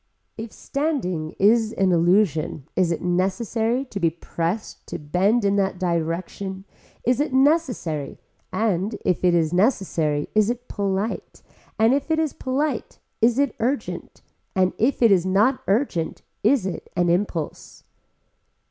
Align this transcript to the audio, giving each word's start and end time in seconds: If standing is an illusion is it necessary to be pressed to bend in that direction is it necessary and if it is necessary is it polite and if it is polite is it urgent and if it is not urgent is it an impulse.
If 0.35 0.51
standing 0.51 1.35
is 1.37 1.73
an 1.73 1.91
illusion 1.91 2.67
is 2.75 2.91
it 2.91 3.03
necessary 3.03 3.85
to 3.85 3.99
be 3.99 4.09
pressed 4.09 4.87
to 4.87 4.97
bend 4.97 5.45
in 5.45 5.57
that 5.57 5.79
direction 5.79 6.65
is 7.03 7.19
it 7.19 7.33
necessary 7.33 8.17
and 8.51 8.95
if 9.05 9.23
it 9.23 9.35
is 9.35 9.53
necessary 9.53 10.27
is 10.33 10.49
it 10.49 10.67
polite 10.67 11.43
and 11.77 11.93
if 11.93 12.09
it 12.09 12.17
is 12.17 12.33
polite 12.33 12.97
is 13.21 13.37
it 13.37 13.55
urgent 13.59 14.23
and 14.55 14.73
if 14.79 15.03
it 15.03 15.11
is 15.11 15.23
not 15.23 15.61
urgent 15.67 16.23
is 16.43 16.65
it 16.65 16.89
an 16.95 17.07
impulse. 17.07 17.83